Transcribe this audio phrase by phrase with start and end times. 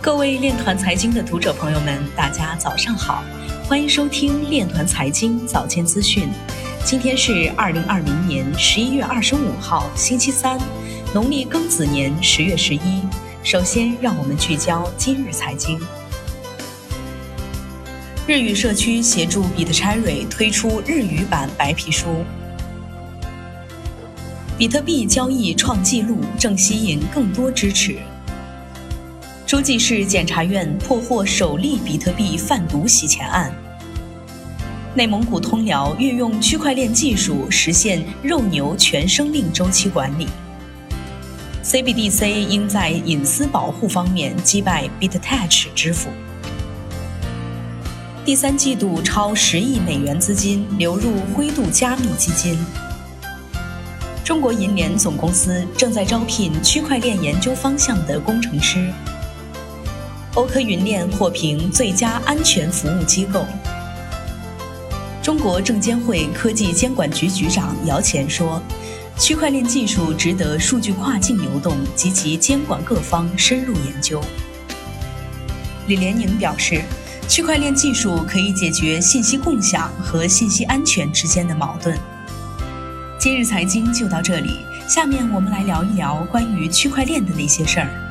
[0.00, 3.24] 各位链团财经的读者朋友们，大家早上好，
[3.64, 6.28] 欢迎收听链团财经早间资讯。
[6.84, 10.56] 今天是二零二零年十一月二十五号，星期三，
[11.12, 13.02] 农历庚子年十月十一。
[13.42, 15.78] 首先，让我们聚焦今日财经。
[18.26, 22.24] 日语社区协助比特币推出日语版白皮书。
[24.56, 27.98] 比特币交易创纪录，正吸引更多支持。
[29.48, 33.50] 诸暨市检察院破获首例比特币贩毒洗钱案。
[34.94, 40.26] 内蒙古通辽运用区块链技术实现肉牛全生命周期管理。
[41.64, 46.10] CBDC 应在隐私保护方面击败 BitTouch 支付。
[48.26, 52.58] 第三季度超十亿美元资金流入灰度加密基金。
[54.22, 58.92] 中国银联总公司正在招聘区块链研究方向的工程师。
[60.38, 63.44] 欧科云链获评最佳安全服务机构。
[65.20, 68.62] 中国证监会科技监管局局长姚前说
[69.18, 74.22] ：“区块链技术值得数据跨境流动及其监管各方深入研究。”
[75.88, 76.82] 李连宁表示。
[77.28, 81.94] 区块链技术可以解决信息共享和信息安全之间的矛盾。
[83.20, 88.07] 今日财经就到这里，下面我们来聊一聊关于区块链的那些事儿。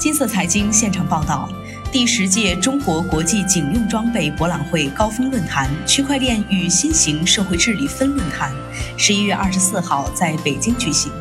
[0.00, 1.46] 金色财经现场报道：
[1.92, 8.50] 第十届中国国际警用装备博览会高峰论坛“区块链与新型社会治理”分论坛，
[8.96, 11.12] 十一月二十四号在北京举行。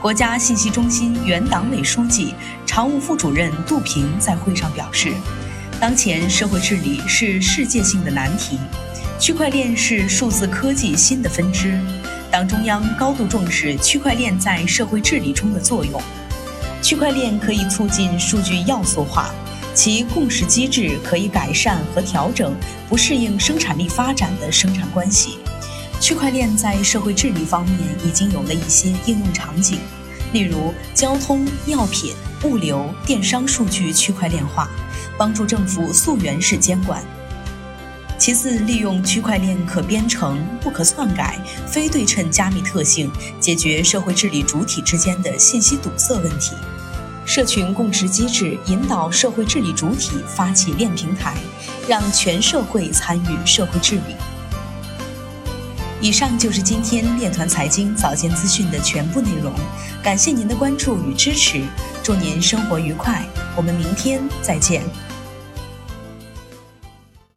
[0.00, 5.12] 国家信息中心原党委书记、常务副主任杜平在会上表示。
[5.78, 8.58] 当前社会治理是世界性的难题，
[9.20, 11.78] 区块链是数字科技新的分支。
[12.30, 16.00] 党中央高度重视区块链在社会治理中的作用。
[16.84, 19.34] 区块链可以促进数据要素化，
[19.72, 22.54] 其共识机制可以改善和调整
[22.90, 25.38] 不适应生产力发展的生产关系。
[25.98, 29.78] 区块链在社会治理方面已经有了一些应用场景，
[30.34, 34.68] 例如交通、药品、物流、电商数据区块链化。
[35.16, 37.00] 帮助政府溯源式监管。
[38.18, 46.50] 其次，利用区块链可编程、不可篡改、非对称加密特性，解决社会治理主体之间的信息堵塞问题。
[47.34, 51.34] 社群共识机制引导社会治理主体发起链平台，
[51.88, 54.14] 让全社会参与社会治理。
[56.00, 59.52] 以上就是今天链团财经早间资讯的全部内容，
[60.00, 61.60] 感谢您的关注与支持，
[62.04, 64.84] 祝您生活愉快，我们明天再见。